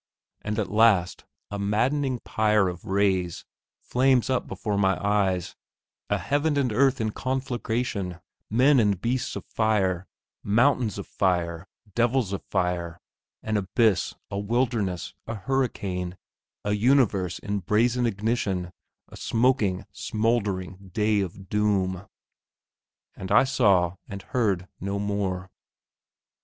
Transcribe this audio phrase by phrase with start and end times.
[0.41, 3.45] And at last, a maddening pyre of rays
[3.83, 5.55] flames up before my eyes;
[6.09, 8.19] a heaven and earth in conflagration
[8.49, 10.07] men and beasts of fire,
[10.41, 12.99] mountains of fire, devils of fire,
[13.43, 16.17] an abyss, a wilderness, a hurricane,
[16.65, 18.71] a universe in brazen ignition,
[19.09, 22.07] a smoking, smouldering day of doom!
[23.15, 25.51] And I saw and heard no more....